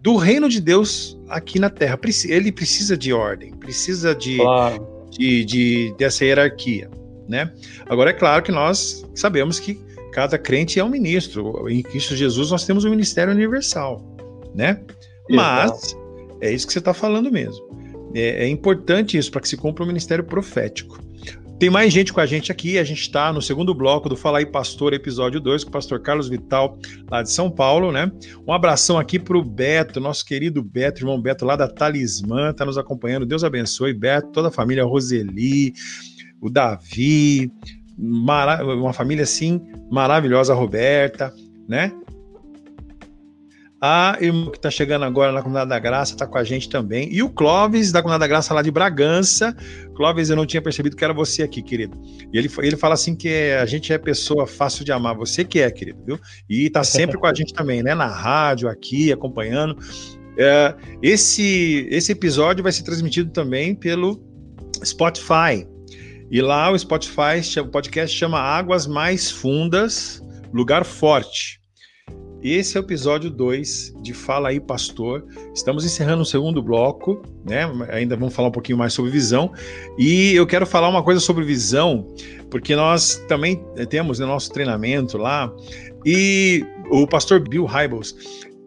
do 0.00 0.16
reino 0.16 0.48
de 0.48 0.60
Deus 0.60 1.18
aqui 1.28 1.58
na 1.58 1.70
Terra. 1.70 1.98
Ele 2.26 2.50
precisa 2.50 2.96
de 2.96 3.12
ordem, 3.12 3.52
precisa 3.54 4.14
de, 4.14 4.36
claro. 4.36 4.86
de, 5.10 5.44
de, 5.44 5.94
dessa 5.98 6.24
hierarquia, 6.24 6.90
né? 7.28 7.52
Agora 7.86 8.10
é 8.10 8.14
claro 8.14 8.42
que 8.42 8.52
nós 8.52 9.06
sabemos 9.14 9.58
que 9.58 9.80
cada 10.12 10.38
crente 10.38 10.78
é 10.78 10.84
um 10.84 10.90
ministro. 10.90 11.68
Em 11.68 11.82
Cristo 11.82 12.14
Jesus 12.14 12.50
nós 12.50 12.64
temos 12.64 12.84
um 12.84 12.90
ministério 12.90 13.32
universal, 13.32 14.02
né? 14.54 14.80
Mas 15.30 15.96
é 16.44 16.52
isso 16.52 16.66
que 16.66 16.72
você 16.72 16.78
está 16.78 16.92
falando 16.92 17.30
mesmo. 17.30 17.64
É, 18.14 18.44
é 18.44 18.48
importante 18.48 19.16
isso 19.16 19.30
para 19.30 19.40
que 19.40 19.48
se 19.48 19.56
cumpra 19.56 19.82
o 19.82 19.86
ministério 19.86 20.24
profético. 20.24 20.98
Tem 21.58 21.70
mais 21.70 21.92
gente 21.92 22.12
com 22.12 22.20
a 22.20 22.26
gente 22.26 22.52
aqui. 22.52 22.78
A 22.78 22.84
gente 22.84 23.00
está 23.00 23.32
no 23.32 23.40
segundo 23.40 23.74
bloco 23.74 24.08
do 24.08 24.16
Fala 24.16 24.38
aí 24.38 24.46
Pastor, 24.46 24.92
episódio 24.92 25.40
2, 25.40 25.64
com 25.64 25.70
o 25.70 25.72
pastor 25.72 26.00
Carlos 26.00 26.28
Vital, 26.28 26.76
lá 27.10 27.22
de 27.22 27.30
São 27.30 27.50
Paulo, 27.50 27.90
né? 27.90 28.10
Um 28.46 28.52
abração 28.52 28.98
aqui 28.98 29.18
para 29.18 29.38
o 29.38 29.44
Beto, 29.44 30.00
nosso 30.00 30.24
querido 30.26 30.62
Beto, 30.62 31.00
irmão 31.00 31.20
Beto, 31.20 31.44
lá 31.44 31.56
da 31.56 31.68
Talismã, 31.68 32.50
está 32.50 32.66
nos 32.66 32.76
acompanhando. 32.76 33.24
Deus 33.24 33.44
abençoe, 33.44 33.94
Beto, 33.94 34.32
toda 34.32 34.48
a 34.48 34.52
família, 34.52 34.84
Roseli, 34.84 35.72
o 36.40 36.50
Davi, 36.50 37.50
uma 37.96 38.92
família 38.92 39.22
assim 39.22 39.60
maravilhosa, 39.90 40.52
a 40.52 40.56
Roberta, 40.56 41.32
né? 41.68 41.92
A 43.86 44.16
irmã 44.18 44.50
que 44.50 44.56
está 44.56 44.70
chegando 44.70 45.04
agora 45.04 45.30
na 45.30 45.42
Comunidade 45.42 45.68
da 45.68 45.78
Graça 45.78 46.14
está 46.14 46.26
com 46.26 46.38
a 46.38 46.42
gente 46.42 46.70
também. 46.70 47.06
E 47.12 47.22
o 47.22 47.28
Clóvis, 47.28 47.92
da 47.92 48.00
Comunidade 48.00 48.20
da 48.20 48.26
Graça, 48.26 48.54
lá 48.54 48.62
de 48.62 48.70
Bragança. 48.70 49.54
Clóvis, 49.94 50.30
eu 50.30 50.36
não 50.36 50.46
tinha 50.46 50.62
percebido 50.62 50.96
que 50.96 51.04
era 51.04 51.12
você 51.12 51.42
aqui, 51.42 51.60
querido. 51.60 52.00
E 52.32 52.38
ele, 52.38 52.50
ele 52.60 52.78
fala 52.78 52.94
assim 52.94 53.14
que 53.14 53.28
a 53.52 53.66
gente 53.66 53.92
é 53.92 53.98
pessoa 53.98 54.46
fácil 54.46 54.86
de 54.86 54.90
amar. 54.90 55.14
Você 55.16 55.44
que 55.44 55.60
é, 55.60 55.70
querido, 55.70 56.02
viu? 56.02 56.18
E 56.48 56.64
está 56.64 56.82
sempre 56.82 57.18
com 57.18 57.26
a 57.26 57.34
gente 57.34 57.52
também, 57.52 57.82
né? 57.82 57.94
Na 57.94 58.06
rádio, 58.06 58.70
aqui, 58.70 59.12
acompanhando. 59.12 59.76
É, 60.38 60.74
esse, 61.02 61.86
esse 61.90 62.10
episódio 62.10 62.62
vai 62.62 62.72
ser 62.72 62.84
transmitido 62.84 63.32
também 63.32 63.74
pelo 63.74 64.18
Spotify. 64.82 65.68
E 66.30 66.40
lá 66.40 66.70
o 66.70 66.78
Spotify, 66.78 67.60
o 67.60 67.66
podcast 67.66 68.16
chama 68.16 68.40
Águas 68.40 68.86
Mais 68.86 69.30
Fundas, 69.30 70.22
Lugar 70.54 70.86
Forte. 70.86 71.62
Esse 72.44 72.76
é 72.76 72.80
o 72.80 72.84
episódio 72.84 73.30
2 73.30 73.94
de 74.02 74.12
Fala 74.12 74.50
aí, 74.50 74.60
Pastor. 74.60 75.24
Estamos 75.54 75.82
encerrando 75.82 76.20
o 76.20 76.26
segundo 76.26 76.62
bloco, 76.62 77.22
né? 77.42 77.62
Ainda 77.88 78.16
vamos 78.16 78.34
falar 78.34 78.48
um 78.48 78.52
pouquinho 78.52 78.76
mais 78.76 78.92
sobre 78.92 79.10
visão. 79.10 79.50
E 79.96 80.34
eu 80.34 80.46
quero 80.46 80.66
falar 80.66 80.90
uma 80.90 81.02
coisa 81.02 81.20
sobre 81.20 81.42
visão, 81.42 82.06
porque 82.50 82.76
nós 82.76 83.16
também 83.28 83.64
temos 83.88 84.18
no 84.18 84.26
nosso 84.26 84.52
treinamento 84.52 85.16
lá. 85.16 85.50
E 86.04 86.62
o 86.90 87.06
pastor 87.06 87.40
Bill 87.40 87.64
Hybels, 87.64 88.14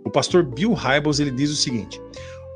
o 0.04 0.10
pastor 0.10 0.42
Bill 0.42 0.74
Hybels, 0.74 1.20
ele 1.20 1.30
diz 1.30 1.52
o 1.52 1.56
seguinte: 1.56 2.02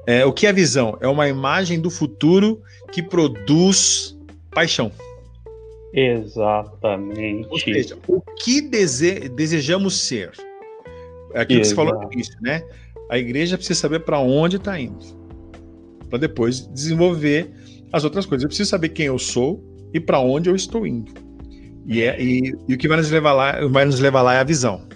é, 0.08 0.26
o 0.26 0.34
que 0.34 0.48
é 0.48 0.52
visão? 0.52 0.98
É 1.02 1.08
uma 1.08 1.30
imagem 1.30 1.80
do 1.80 1.92
futuro 1.92 2.60
que 2.92 3.04
produz 3.04 4.18
paixão. 4.50 4.92
Exatamente. 5.94 7.48
Ou 7.48 7.60
seja, 7.60 7.96
o 8.08 8.22
que 8.22 8.60
dese 8.60 9.30
desejamos 9.30 10.00
ser? 10.00 10.32
É 11.34 11.42
aquilo 11.42 11.62
que 11.62 11.68
você 11.68 11.76
falou 11.76 12.00
no 12.00 12.12
início, 12.12 12.36
né? 12.42 12.64
A 13.10 13.18
igreja 13.18 13.58
precisa 13.58 13.80
saber 13.80 14.00
para 14.00 14.20
onde 14.20 14.58
está 14.58 14.80
indo, 14.80 15.06
para 16.10 16.20
depois 16.20 16.66
desenvolver 16.68 17.52
as 17.92 18.04
outras 18.04 18.26
coisas. 18.26 18.44
Eu 18.44 18.50
preciso 18.50 18.70
saber 18.70 18.90
quem 18.90 19.08
eu 19.08 19.20
sou, 19.20 19.64
e 19.94 20.00
para 20.00 20.20
onde 20.20 20.50
eu 20.50 20.56
estou 20.56 20.88
indo. 20.88 21.12
E, 21.86 22.02
é, 22.02 22.22
e, 22.22 22.56
e, 22.68 22.74
o 22.74 22.78
que 22.78 22.88
vai 22.88 22.98
nos 22.98 23.10
levar 23.10 23.34
lá, 23.34 23.68
vai 23.68 23.86
nos 23.86 24.00
levar 24.00 24.22
lá 24.22 24.36
é 24.36 24.40
a 24.40 24.44
visão. 24.44 24.88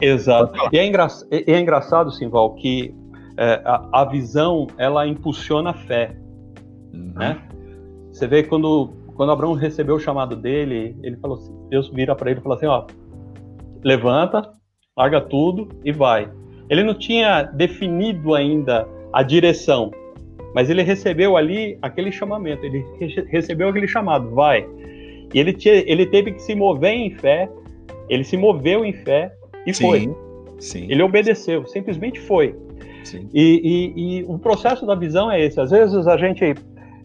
Exato. 0.00 0.54
E 0.72 0.78
é, 0.78 0.86
engra, 0.86 1.08
é 1.30 1.58
engraçado, 1.58 2.12
Simval, 2.12 2.54
que 2.54 2.94
é, 3.36 3.62
a, 3.64 4.02
a, 4.02 4.04
visão 4.04 4.66
ela 4.76 5.06
impulsiona 5.06 5.70
a 5.70 5.74
fé. 5.74 6.16
Uhum. 6.92 7.12
Né? 7.14 7.42
Você 8.12 8.26
vê 8.26 8.42
quando, 8.42 8.92
quando 9.14 9.32
Abraão 9.32 9.54
recebeu 9.54 9.96
o 9.96 10.00
chamado 10.00 10.36
dele, 10.36 10.96
ele 11.02 11.16
falou 11.16 11.38
assim, 11.38 11.52
Deus 11.70 11.88
vira 11.88 12.14
para 12.14 12.30
ele 12.30 12.40
e 12.40 12.42
falou 12.42 12.56
assim, 12.56 12.66
ó, 12.66 12.86
levanta, 13.82 14.52
larga 14.96 15.20
tudo 15.20 15.68
e 15.84 15.92
vai. 15.92 16.28
Ele 16.70 16.82
não 16.82 16.94
tinha 16.94 17.42
definido 17.42 18.34
ainda 18.34 18.88
a 19.12 19.22
direção, 19.22 19.90
mas 20.54 20.70
ele 20.70 20.82
recebeu 20.82 21.36
ali 21.36 21.78
aquele 21.82 22.10
chamamento, 22.10 22.64
ele 22.64 22.84
recebeu 23.28 23.68
aquele 23.68 23.86
chamado, 23.86 24.30
vai. 24.30 24.66
E 25.34 25.38
ele, 25.38 25.52
te, 25.52 25.68
ele 25.68 26.06
teve 26.06 26.32
que 26.32 26.40
se 26.40 26.54
mover 26.54 26.94
em 26.94 27.10
fé, 27.10 27.48
ele 28.08 28.24
se 28.24 28.36
moveu 28.36 28.84
em 28.84 28.92
fé 28.92 29.32
e 29.66 29.74
sim, 29.74 29.84
foi. 29.84 30.14
Sim. 30.58 30.86
Ele 30.88 31.02
obedeceu, 31.02 31.66
simplesmente 31.66 32.18
foi. 32.18 32.56
E, 33.34 33.92
e, 33.94 34.20
e, 34.20 34.24
o 34.24 34.38
processo 34.38 34.86
da 34.86 34.94
visão 34.94 35.30
é 35.30 35.40
esse. 35.40 35.60
Às 35.60 35.70
vezes 35.70 36.06
a 36.06 36.16
gente 36.16 36.54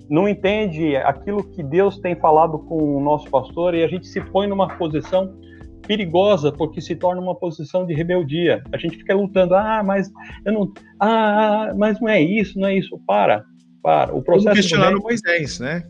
não 0.09 0.27
entende 0.27 0.95
aquilo 0.95 1.43
que 1.43 1.61
Deus 1.61 1.99
tem 1.99 2.15
falado 2.15 2.57
com 2.57 2.97
o 2.97 3.01
nosso 3.01 3.29
pastor 3.29 3.75
e 3.75 3.83
a 3.83 3.87
gente 3.87 4.07
se 4.07 4.19
põe 4.21 4.47
numa 4.47 4.67
posição 4.67 5.35
perigosa 5.81 6.51
porque 6.51 6.79
se 6.81 6.95
torna 6.95 7.21
uma 7.21 7.35
posição 7.35 7.85
de 7.85 7.93
rebeldia. 7.93 8.63
A 8.71 8.77
gente 8.77 8.97
fica 8.97 9.15
lutando, 9.15 9.55
ah, 9.55 9.83
mas 9.83 10.11
eu 10.45 10.53
não, 10.53 10.73
ah, 10.99 11.73
mas 11.75 11.99
não 11.99 12.09
é 12.09 12.21
isso, 12.21 12.59
não 12.59 12.67
é 12.67 12.77
isso. 12.77 12.97
Para, 13.05 13.43
para. 13.81 14.15
O 14.15 14.21
processo 14.21 14.45
Como 14.45 14.55
questionar 14.55 14.87
reino... 14.87 15.01
Moisés, 15.01 15.59
né? 15.59 15.83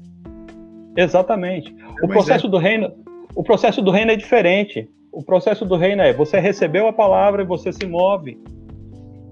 Exatamente. 0.95 1.75
É 2.01 2.05
o 2.05 2.07
processo 2.07 2.47
do 2.47 2.57
reino, 2.57 2.91
o 3.35 3.43
processo 3.43 3.81
do 3.81 3.91
reino 3.91 4.11
é 4.11 4.15
diferente. 4.15 4.89
O 5.11 5.23
processo 5.23 5.65
do 5.65 5.75
reino 5.75 6.01
é 6.01 6.13
você 6.13 6.39
recebeu 6.39 6.87
a 6.87 6.93
palavra 6.93 7.43
e 7.43 7.45
você 7.45 7.71
se 7.71 7.85
move. 7.85 8.37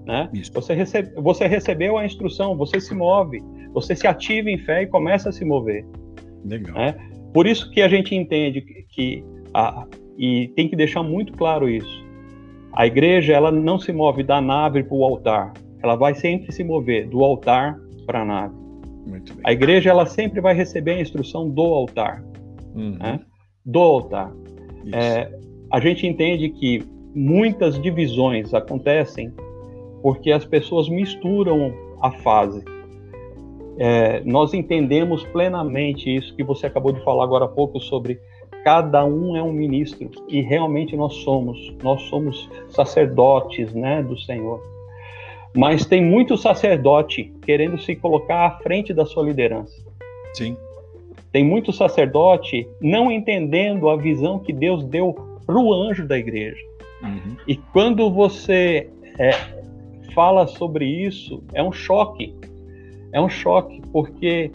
Né? 0.06 0.28
Você, 0.52 0.74
recebe, 0.74 1.12
você 1.16 1.46
recebeu 1.46 1.96
a 1.96 2.04
instrução, 2.04 2.56
você 2.56 2.80
se 2.80 2.94
move, 2.94 3.42
você 3.72 3.94
se 3.94 4.06
ativa 4.06 4.50
em 4.50 4.58
fé 4.58 4.82
e 4.82 4.86
começa 4.86 5.28
a 5.28 5.32
se 5.32 5.44
mover. 5.44 5.86
Legal. 6.44 6.74
Né? 6.74 6.94
Por 7.32 7.46
isso 7.46 7.70
que 7.70 7.80
a 7.80 7.88
gente 7.88 8.14
entende 8.14 8.60
que, 8.88 9.24
a, 9.54 9.86
e 10.18 10.48
tem 10.56 10.68
que 10.68 10.76
deixar 10.76 11.02
muito 11.02 11.32
claro 11.32 11.68
isso. 11.68 12.04
A 12.72 12.86
igreja 12.86 13.32
ela 13.32 13.50
não 13.50 13.78
se 13.78 13.92
move 13.92 14.22
da 14.22 14.40
nave 14.40 14.82
para 14.82 14.96
o 14.96 15.04
altar, 15.04 15.52
ela 15.82 15.96
vai 15.96 16.14
sempre 16.14 16.52
se 16.52 16.62
mover 16.62 17.08
do 17.08 17.24
altar 17.24 17.78
para 18.06 18.22
a 18.22 18.24
nave. 18.24 18.54
A 19.44 19.52
igreja 19.52 19.90
ela 19.90 20.06
sempre 20.06 20.40
vai 20.40 20.54
receber 20.54 20.92
a 20.92 21.00
instrução 21.00 21.48
do 21.48 21.62
altar, 21.62 22.22
uhum. 22.74 22.96
né? 22.98 23.20
do 23.64 23.78
altar. 23.78 24.32
É, 24.92 25.30
a 25.70 25.80
gente 25.80 26.06
entende 26.06 26.48
que 26.48 26.82
muitas 27.14 27.80
divisões 27.80 28.54
acontecem 28.54 29.32
porque 30.02 30.32
as 30.32 30.44
pessoas 30.44 30.88
misturam 30.88 31.72
a 32.00 32.10
fase. 32.10 32.62
É, 33.78 34.22
nós 34.24 34.52
entendemos 34.52 35.24
plenamente 35.26 36.14
isso 36.14 36.34
que 36.36 36.42
você 36.42 36.66
acabou 36.66 36.92
de 36.92 37.02
falar 37.02 37.24
agora 37.24 37.44
há 37.46 37.48
pouco 37.48 37.80
sobre 37.80 38.18
cada 38.64 39.04
um 39.04 39.36
é 39.36 39.42
um 39.42 39.52
ministro 39.52 40.10
e 40.28 40.40
realmente 40.40 40.96
nós 40.96 41.14
somos, 41.16 41.74
nós 41.82 42.02
somos 42.02 42.48
sacerdotes, 42.68 43.72
né, 43.72 44.02
do 44.02 44.18
Senhor. 44.18 44.60
Mas 45.54 45.84
tem 45.84 46.04
muito 46.04 46.36
sacerdote 46.36 47.32
querendo 47.42 47.78
se 47.80 47.96
colocar 47.96 48.46
à 48.46 48.50
frente 48.58 48.94
da 48.94 49.04
sua 49.04 49.24
liderança. 49.24 49.82
Sim. 50.34 50.56
Tem 51.32 51.44
muito 51.44 51.72
sacerdote 51.72 52.68
não 52.80 53.10
entendendo 53.10 53.88
a 53.88 53.96
visão 53.96 54.38
que 54.38 54.52
Deus 54.52 54.84
deu 54.84 55.14
para 55.46 55.58
o 55.58 55.72
anjo 55.72 56.06
da 56.06 56.18
igreja. 56.18 56.60
Uhum. 57.02 57.36
E 57.46 57.56
quando 57.56 58.10
você 58.10 58.88
é, 59.18 59.30
fala 60.14 60.46
sobre 60.46 60.84
isso, 60.84 61.42
é 61.52 61.62
um 61.62 61.72
choque. 61.72 62.34
É 63.12 63.20
um 63.20 63.28
choque, 63.28 63.80
porque 63.92 64.50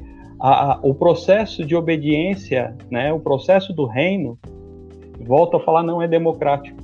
a, 0.46 0.74
a, 0.74 0.80
o 0.84 0.94
processo 0.94 1.66
de 1.66 1.76
obediência, 1.76 2.78
né, 2.92 3.12
o 3.12 3.20
processo 3.20 3.74
do 3.74 3.88
reino, 3.88 4.38
volta 5.22 5.58
a 5.58 5.60
falar, 5.60 5.82
não 5.82 6.04
é 6.04 6.08
democrático. 6.08 6.78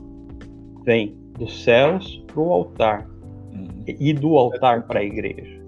Vem 0.84 1.15
dos 1.38 1.63
céus 1.63 2.24
para 2.25 2.41
o 2.41 2.51
altar 2.51 3.08
uhum. 3.53 3.68
e 3.86 4.13
do 4.13 4.36
altar 4.36 4.88
para 4.88 5.01
a 5.01 5.03
igreja. 5.03 5.62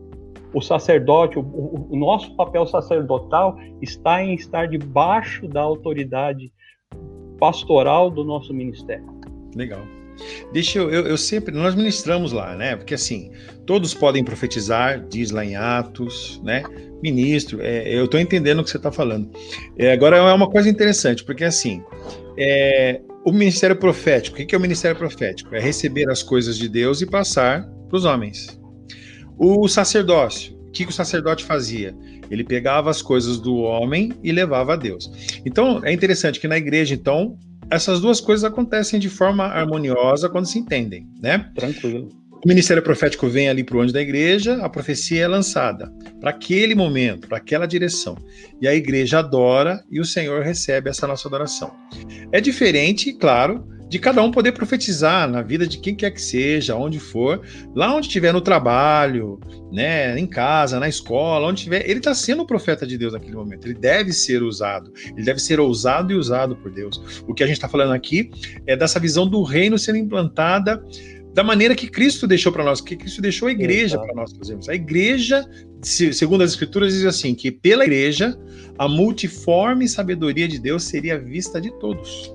O 0.51 0.59
sacerdote, 0.59 1.37
o, 1.37 1.87
o 1.87 1.95
nosso 1.95 2.35
papel 2.35 2.65
sacerdotal 2.65 3.59
está 3.79 4.23
em 4.23 4.33
estar 4.33 4.67
debaixo 4.67 5.47
da 5.47 5.61
autoridade 5.61 6.51
pastoral 7.39 8.09
do 8.09 8.23
nosso 8.23 8.55
ministério. 8.55 9.05
Legal. 9.55 9.81
Deixa 10.51 10.79
eu, 10.79 10.89
eu, 10.89 11.07
eu, 11.07 11.17
sempre, 11.17 11.53
nós 11.53 11.75
ministramos 11.75 12.31
lá, 12.31 12.55
né? 12.55 12.75
Porque 12.75 12.93
assim, 12.93 13.31
todos 13.65 13.93
podem 13.93 14.23
profetizar, 14.23 15.05
diz 15.07 15.31
lá 15.31 15.43
em 15.43 15.55
Atos, 15.55 16.41
né? 16.43 16.63
Ministro, 17.01 17.59
é, 17.61 17.93
eu 17.93 18.05
estou 18.05 18.19
entendendo 18.19 18.59
o 18.59 18.63
que 18.63 18.69
você 18.69 18.77
está 18.77 18.91
falando. 18.91 19.29
É, 19.77 19.91
agora 19.91 20.17
é 20.17 20.33
uma 20.33 20.49
coisa 20.49 20.69
interessante, 20.69 21.23
porque 21.23 21.43
assim, 21.43 21.83
é, 22.37 23.01
o 23.25 23.31
ministério 23.31 23.75
profético, 23.75 24.41
o 24.41 24.45
que 24.45 24.53
é 24.53 24.57
o 24.57 24.61
ministério 24.61 24.97
profético? 24.97 25.55
É 25.55 25.59
receber 25.59 26.09
as 26.09 26.21
coisas 26.23 26.57
de 26.57 26.67
Deus 26.69 27.01
e 27.01 27.05
passar 27.05 27.67
para 27.89 27.97
os 27.97 28.05
homens. 28.05 28.59
O 29.37 29.67
sacerdócio, 29.67 30.55
o 30.67 30.71
que, 30.71 30.85
que 30.85 30.91
o 30.91 30.93
sacerdote 30.93 31.43
fazia? 31.43 31.95
Ele 32.29 32.43
pegava 32.43 32.89
as 32.89 33.01
coisas 33.01 33.39
do 33.39 33.57
homem 33.57 34.11
e 34.23 34.31
levava 34.31 34.73
a 34.73 34.75
Deus. 34.75 35.11
Então, 35.45 35.81
é 35.83 35.91
interessante 35.91 36.39
que 36.39 36.47
na 36.47 36.57
igreja, 36.57 36.93
então, 36.93 37.37
essas 37.73 37.99
duas 37.99 38.21
coisas 38.21 38.43
acontecem 38.43 38.99
de 38.99 39.09
forma 39.09 39.45
harmoniosa 39.45 40.29
quando 40.29 40.45
se 40.45 40.59
entendem, 40.59 41.07
né? 41.21 41.49
Tranquilo. 41.55 42.09
O 42.43 42.47
ministério 42.47 42.83
profético 42.83 43.29
vem 43.29 43.47
ali 43.47 43.63
para 43.63 43.77
o 43.77 43.81
anjo 43.81 43.93
da 43.93 44.01
igreja, 44.01 44.57
a 44.61 44.67
profecia 44.67 45.23
é 45.23 45.27
lançada 45.27 45.89
para 46.19 46.29
aquele 46.29 46.75
momento, 46.75 47.27
para 47.27 47.37
aquela 47.37 47.65
direção. 47.65 48.17
E 48.61 48.67
a 48.67 48.75
igreja 48.75 49.19
adora 49.19 49.81
e 49.89 49.99
o 50.01 50.05
Senhor 50.05 50.43
recebe 50.43 50.89
essa 50.89 51.07
nossa 51.07 51.27
adoração. 51.27 51.73
É 52.33 52.41
diferente, 52.41 53.13
claro, 53.13 53.65
de 53.93 53.99
cada 53.99 54.23
um 54.23 54.31
poder 54.31 54.53
profetizar 54.53 55.29
na 55.29 55.43
vida 55.43 55.67
de 55.67 55.77
quem 55.77 55.93
quer 55.93 56.09
que 56.09 56.19
seja, 56.19 56.75
onde 56.75 56.99
for, 56.99 57.43
lá 57.75 57.95
onde 57.95 58.07
estiver 58.07 58.33
no 58.33 58.41
trabalho, 58.41 59.39
né, 59.71 60.17
em 60.17 60.25
casa, 60.25 60.79
na 60.79 60.89
escola, 60.89 61.47
onde 61.47 61.59
estiver, 61.59 61.87
ele 61.87 61.99
está 61.99 62.15
sendo 62.15 62.41
o 62.41 62.47
profeta 62.47 62.87
de 62.87 62.97
Deus 62.97 63.13
naquele 63.13 63.35
momento. 63.35 63.67
Ele 63.67 63.75
deve 63.75 64.11
ser 64.11 64.41
usado, 64.41 64.91
ele 65.15 65.23
deve 65.23 65.39
ser 65.39 65.59
ousado 65.59 66.11
e 66.11 66.15
usado 66.15 66.55
por 66.55 66.71
Deus. 66.71 67.23
O 67.27 67.35
que 67.35 67.43
a 67.43 67.45
gente 67.45 67.57
está 67.57 67.69
falando 67.69 67.93
aqui 67.93 68.31
é 68.65 68.75
dessa 68.75 68.99
visão 68.99 69.27
do 69.27 69.43
reino 69.43 69.77
sendo 69.77 69.99
implantada 69.99 70.83
da 71.31 71.43
maneira 71.43 71.75
que 71.75 71.87
Cristo 71.87 72.25
deixou 72.25 72.51
para 72.51 72.63
nós, 72.63 72.81
que 72.81 72.95
Cristo 72.95 73.21
deixou 73.21 73.47
a 73.47 73.51
igreja 73.51 73.99
para 73.99 74.15
nós 74.15 74.33
fazermos. 74.35 74.69
A 74.69 74.73
igreja, 74.73 75.47
segundo 75.83 76.43
as 76.43 76.49
escrituras, 76.49 76.93
diz 76.93 77.05
assim: 77.05 77.35
que 77.35 77.51
pela 77.51 77.83
igreja 77.83 78.35
a 78.75 78.87
multiforme 78.87 79.87
sabedoria 79.87 80.47
de 80.47 80.57
Deus 80.57 80.83
seria 80.83 81.19
vista 81.19 81.61
de 81.61 81.69
todos. 81.77 82.33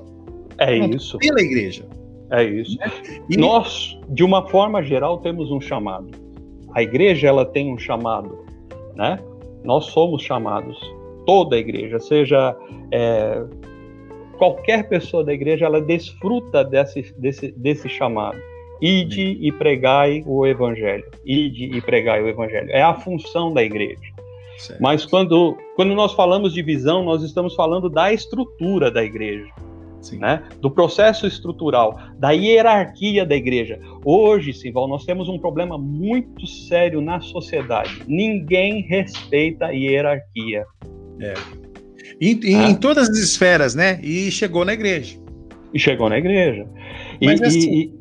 É 0.59 0.77
isso. 0.77 1.19
Pela 1.19 1.41
igreja. 1.41 1.85
É 2.31 2.45
isso. 2.45 2.77
E 3.29 3.37
nós, 3.37 3.99
de 4.09 4.23
uma 4.23 4.47
forma 4.49 4.83
geral, 4.83 5.19
temos 5.19 5.51
um 5.51 5.61
chamado. 5.61 6.11
A 6.75 6.83
igreja 6.83 7.29
ela 7.29 7.47
tem 7.47 7.73
um 7.73 7.79
chamado, 7.79 8.45
né? 8.95 9.19
Nós 9.65 9.87
somos 9.87 10.23
chamados. 10.23 10.79
Toda 11.25 11.57
a 11.57 11.59
igreja, 11.59 11.99
seja 11.99 12.57
é, 12.91 13.43
qualquer 14.39 14.89
pessoa 14.89 15.25
da 15.25 15.33
igreja, 15.33 15.67
ela 15.67 15.81
desfruta 15.81 16.65
desse, 16.65 17.15
desse, 17.19 17.51
desse 17.53 17.89
chamado. 17.89 18.39
Ide 18.81 19.39
e 19.41 19.51
pregai 19.53 20.23
o 20.27 20.47
evangelho. 20.47 21.05
Ide 21.25 21.65
e 21.77 21.81
pregai 21.81 22.23
o 22.23 22.29
evangelho. 22.29 22.71
É 22.71 22.81
a 22.81 22.95
função 22.95 23.53
da 23.53 23.63
igreja. 23.63 24.01
Certo. 24.59 24.81
Mas 24.81 25.05
quando, 25.05 25.57
quando 25.77 25.95
nós 25.95 26.15
falamos 26.15 26.53
de 26.53 26.63
visão, 26.63 27.05
nós 27.05 27.23
estamos 27.23 27.55
falando 27.55 27.89
da 27.89 28.13
estrutura 28.13 28.91
da 28.91 29.03
igreja. 29.05 29.49
Né? 30.13 30.43
do 30.61 30.71
processo 30.71 31.27
estrutural, 31.27 31.99
da 32.19 32.31
hierarquia 32.31 33.27
da 33.27 33.35
igreja. 33.35 33.81
Hoje, 34.05 34.53
Simval, 34.53 34.87
nós 34.87 35.05
temos 35.05 35.29
um 35.29 35.39
problema 35.39 35.77
muito 35.77 36.47
sério 36.47 37.01
na 37.01 37.21
sociedade. 37.21 38.03
Ninguém 38.07 38.83
respeita 38.83 39.67
a 39.67 39.71
hierarquia. 39.71 40.65
É. 41.21 41.35
Em, 42.21 42.41
em, 42.45 42.57
ah. 42.57 42.71
em, 42.71 42.75
todas 42.75 43.09
as 43.09 43.19
esferas, 43.19 43.75
né? 43.75 44.01
E 44.03 44.31
chegou 44.31 44.65
na 44.65 44.73
igreja. 44.73 45.19
E 45.75 45.79
chegou 45.79 46.09
na 46.09 46.19
igreja. 46.19 46.67
Mas, 47.23 47.41
e, 47.41 47.45
assim, 47.45 47.75
e, 47.75 47.99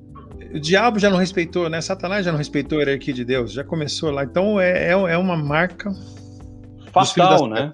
o 0.55 0.59
diabo 0.59 0.99
já 0.99 1.09
não 1.09 1.17
respeitou, 1.17 1.69
né? 1.69 1.81
Satanás 1.81 2.25
já 2.25 2.31
não 2.31 2.37
respeitou 2.37 2.77
a 2.77 2.81
hierarquia 2.81 3.13
de 3.13 3.25
Deus, 3.25 3.51
já 3.51 3.63
começou 3.63 4.11
lá. 4.11 4.23
Então 4.23 4.59
é, 4.59 4.89
é, 4.89 4.91
é 4.91 5.17
uma 5.17 5.35
marca 5.35 5.91
fatal, 6.91 7.47
né? 7.47 7.73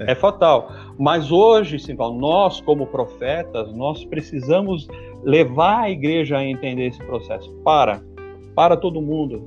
É. 0.00 0.12
é. 0.12 0.14
fatal. 0.14 0.72
Mas 0.98 1.30
hoje, 1.30 1.78
Simval, 1.78 2.14
nós 2.14 2.60
como 2.60 2.86
profetas, 2.86 3.72
nós 3.74 4.04
precisamos 4.04 4.88
levar 5.22 5.82
a 5.82 5.90
igreja 5.90 6.38
a 6.38 6.44
entender 6.44 6.86
esse 6.86 7.02
processo. 7.04 7.52
Para, 7.62 8.02
para 8.54 8.76
todo 8.76 9.02
mundo. 9.02 9.42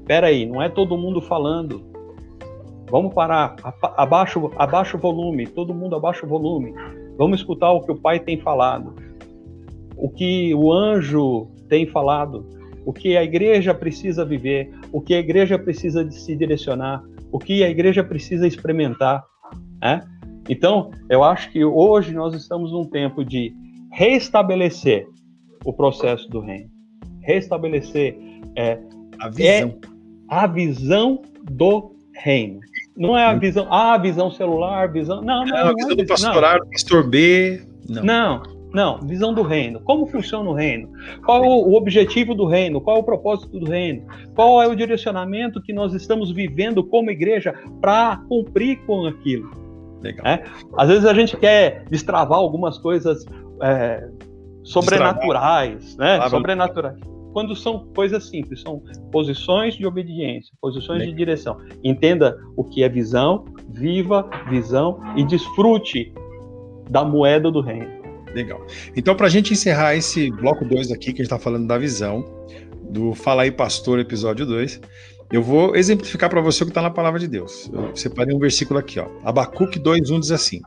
Espera 0.00 0.28
aí, 0.28 0.46
não 0.46 0.60
é 0.60 0.68
todo 0.68 0.96
mundo 0.96 1.20
falando. 1.20 1.82
Vamos 2.90 3.12
parar, 3.12 3.56
abaixa, 3.96 4.40
abaixa 4.56 4.96
o 4.96 5.00
volume, 5.00 5.46
todo 5.46 5.74
mundo 5.74 5.94
abaixa 5.94 6.24
o 6.24 6.28
volume. 6.28 6.72
Vamos 7.18 7.40
escutar 7.40 7.70
o 7.72 7.82
que 7.82 7.92
o 7.92 7.96
Pai 7.96 8.18
tem 8.18 8.40
falado, 8.40 8.94
o 9.96 10.08
que 10.08 10.54
o 10.54 10.72
anjo 10.72 11.48
tem 11.68 11.86
falado, 11.86 12.46
o 12.86 12.92
que 12.92 13.16
a 13.16 13.22
igreja 13.22 13.74
precisa 13.74 14.24
viver, 14.24 14.72
o 14.90 15.00
que 15.00 15.12
a 15.14 15.18
igreja 15.18 15.58
precisa 15.58 16.10
se 16.10 16.34
direcionar, 16.34 17.04
o 17.30 17.38
que 17.38 17.62
a 17.62 17.68
igreja 17.68 18.02
precisa 18.02 18.46
experimentar. 18.46 19.22
Né? 19.82 20.00
Então, 20.48 20.90
eu 21.08 21.22
acho 21.22 21.50
que 21.50 21.64
hoje 21.64 22.12
nós 22.12 22.34
estamos 22.34 22.72
num 22.72 22.84
tempo 22.84 23.24
de 23.24 23.52
restabelecer 23.92 25.06
o 25.64 25.72
processo 25.72 26.28
do 26.28 26.40
reino, 26.40 26.70
restabelecer 27.20 28.16
é, 28.56 28.78
a 29.20 29.28
visão, 29.28 29.68
é 29.68 29.88
a 30.28 30.46
visão 30.46 31.22
do 31.50 31.92
reino. 32.14 32.60
Não 32.96 33.16
é 33.16 33.24
a 33.26 33.32
hum. 33.32 33.38
visão, 33.38 33.66
ah, 33.70 33.94
a 33.94 33.98
visão 33.98 34.30
celular, 34.30 34.90
visão. 34.90 35.22
Não, 35.22 35.44
não. 35.44 35.56
É 35.56 35.62
a 35.62 35.72
visão 35.72 35.92
é 35.92 35.96
do 35.96 36.06
pastorar, 36.06 36.58
do 36.58 36.66
pastor 36.70 37.08
B. 37.08 37.62
Não. 37.88 38.02
não, 38.02 38.42
não, 38.72 39.00
visão 39.06 39.32
do 39.32 39.42
reino. 39.42 39.80
Como 39.80 40.06
funciona 40.06 40.48
o 40.48 40.52
reino? 40.52 40.90
Qual 41.24 41.44
é 41.44 41.48
o 41.48 41.74
objetivo 41.74 42.34
do 42.34 42.46
reino? 42.46 42.80
Qual 42.80 42.96
é 42.96 43.00
o 43.00 43.04
propósito 43.04 43.58
do 43.58 43.66
reino? 43.66 44.06
Qual 44.34 44.62
é 44.62 44.66
o 44.66 44.74
direcionamento 44.74 45.62
que 45.62 45.72
nós 45.72 45.94
estamos 45.94 46.32
vivendo 46.32 46.84
como 46.84 47.10
igreja 47.10 47.54
para 47.80 48.16
cumprir 48.28 48.78
com 48.84 49.06
aquilo? 49.06 49.67
Legal. 50.00 50.26
É? 50.26 50.44
Às 50.76 50.88
vezes 50.88 51.04
a 51.04 51.14
gente 51.14 51.36
quer 51.36 51.84
destravar 51.90 52.38
algumas 52.38 52.78
coisas 52.78 53.24
é, 53.62 54.08
sobrenaturais, 54.62 55.96
né? 55.96 56.18
Ah, 56.22 56.30
sobrenaturais 56.30 56.98
quando 57.32 57.54
são 57.54 57.86
coisas 57.94 58.28
simples, 58.28 58.60
são 58.62 58.82
posições 59.12 59.74
de 59.74 59.86
obediência, 59.86 60.52
posições 60.60 60.98
Legal. 60.98 61.12
de 61.12 61.16
direção. 61.16 61.56
Entenda 61.84 62.36
o 62.56 62.64
que 62.64 62.82
é 62.82 62.88
visão, 62.88 63.44
viva 63.68 64.28
visão 64.50 64.98
e 65.16 65.24
desfrute 65.24 66.12
da 66.90 67.04
moeda 67.04 67.50
do 67.50 67.60
reino. 67.60 67.86
Legal. 68.34 68.60
Então, 68.96 69.14
para 69.14 69.26
a 69.26 69.30
gente 69.30 69.52
encerrar 69.52 69.94
esse 69.94 70.30
bloco 70.32 70.64
2 70.64 70.90
aqui, 70.90 71.12
que 71.12 71.22
a 71.22 71.24
gente 71.24 71.32
está 71.32 71.38
falando 71.38 71.66
da 71.66 71.78
visão, 71.78 72.24
do 72.90 73.14
Fala 73.14 73.42
aí 73.42 73.52
Pastor, 73.52 73.98
episódio 73.98 74.44
2, 74.44 74.80
eu 75.30 75.42
vou 75.42 75.76
exemplificar 75.76 76.30
para 76.30 76.40
você 76.40 76.62
o 76.62 76.66
que 76.66 76.70
está 76.70 76.80
na 76.80 76.90
palavra 76.90 77.20
de 77.20 77.28
Deus. 77.28 77.70
Eu 77.72 77.94
separei 77.94 78.34
um 78.34 78.38
versículo 78.38 78.80
aqui, 78.80 78.98
ó. 78.98 79.08
Abacuque 79.22 79.78
2:1 79.78 80.20
diz 80.20 80.30
assim: 80.30 80.60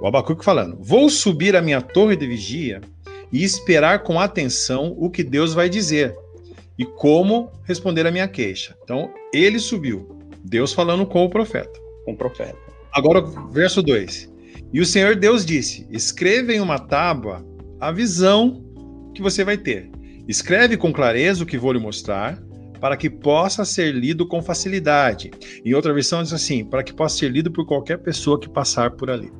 O 0.00 0.06
Abacuque 0.06 0.44
falando: 0.44 0.78
Vou 0.80 1.10
subir 1.10 1.56
a 1.56 1.62
minha 1.62 1.80
torre 1.80 2.16
de 2.16 2.26
vigia 2.26 2.80
e 3.32 3.42
esperar 3.42 4.02
com 4.02 4.20
atenção 4.20 4.94
o 4.98 5.10
que 5.10 5.24
Deus 5.24 5.54
vai 5.54 5.68
dizer 5.68 6.14
e 6.78 6.84
como 6.84 7.50
responder 7.64 8.06
a 8.06 8.10
minha 8.10 8.28
queixa. 8.28 8.76
Então, 8.82 9.12
ele 9.32 9.58
subiu, 9.58 10.18
Deus 10.44 10.72
falando 10.72 11.04
com 11.04 11.24
o 11.24 11.30
profeta. 11.30 11.78
Com 12.04 12.12
o 12.12 12.16
profeta. 12.16 12.56
Agora, 12.92 13.20
verso 13.50 13.82
2. 13.82 14.30
E 14.72 14.80
o 14.80 14.86
Senhor 14.86 15.16
Deus 15.16 15.44
disse: 15.44 15.86
Escreva 15.90 16.52
em 16.52 16.60
uma 16.60 16.78
tábua 16.78 17.44
a 17.80 17.90
visão 17.90 18.64
que 19.14 19.22
você 19.22 19.42
vai 19.44 19.58
ter. 19.58 19.90
Escreve 20.28 20.76
com 20.76 20.92
clareza 20.92 21.42
o 21.42 21.46
que 21.46 21.58
vou 21.58 21.72
lhe 21.72 21.80
mostrar, 21.80 22.40
para 22.80 22.96
que 22.96 23.10
possa 23.10 23.64
ser 23.64 23.92
lido 23.92 24.26
com 24.26 24.42
facilidade. 24.42 25.30
Em 25.64 25.74
outra 25.74 25.92
versão 25.92 26.22
diz 26.22 26.32
assim: 26.32 26.64
para 26.64 26.82
que 26.82 26.92
possa 26.92 27.18
ser 27.18 27.30
lido 27.30 27.50
por 27.50 27.66
qualquer 27.66 27.98
pessoa 27.98 28.40
que 28.40 28.48
passar 28.48 28.92
por 28.92 29.10
ali 29.10 29.30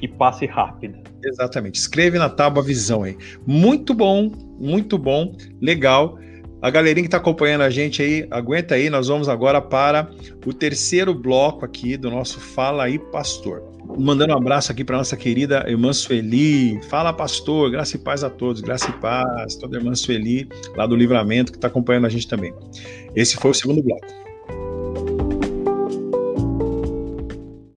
e 0.00 0.08
passe 0.08 0.46
rápido. 0.46 0.98
Exatamente. 1.24 1.78
Escreve 1.78 2.18
na 2.18 2.28
tábua 2.28 2.62
visão 2.62 3.02
aí. 3.02 3.16
Muito 3.46 3.94
bom, 3.94 4.30
muito 4.58 4.98
bom, 4.98 5.36
legal. 5.60 6.18
A 6.62 6.68
galerinha 6.68 7.04
que 7.04 7.08
está 7.08 7.16
acompanhando 7.16 7.62
a 7.62 7.70
gente 7.70 8.02
aí, 8.02 8.26
aguenta 8.30 8.74
aí, 8.74 8.90
nós 8.90 9.08
vamos 9.08 9.30
agora 9.30 9.62
para 9.62 10.10
o 10.44 10.52
terceiro 10.52 11.14
bloco 11.14 11.64
aqui 11.64 11.96
do 11.96 12.10
nosso 12.10 12.38
Fala 12.38 12.84
aí, 12.84 12.98
Pastor. 12.98 13.62
Mandando 13.98 14.34
um 14.34 14.36
abraço 14.36 14.70
aqui 14.70 14.84
para 14.84 14.98
nossa 14.98 15.16
querida 15.16 15.64
irmã 15.66 15.92
Sueli. 15.92 16.80
Fala, 16.84 17.12
pastor, 17.12 17.70
graça 17.70 17.96
e 17.96 17.98
paz 17.98 18.22
a 18.22 18.30
todos, 18.30 18.60
graça 18.60 18.90
e 18.90 18.92
paz. 19.00 19.56
Toda 19.56 19.78
irmã 19.78 19.94
Sueli, 19.94 20.48
lá 20.76 20.86
do 20.86 20.94
Livramento, 20.94 21.50
que 21.50 21.58
está 21.58 21.68
acompanhando 21.68 22.06
a 22.06 22.10
gente 22.10 22.28
também. 22.28 22.52
Esse 23.16 23.36
foi 23.36 23.50
o 23.50 23.54
segundo 23.54 23.82
bloco. 23.82 24.06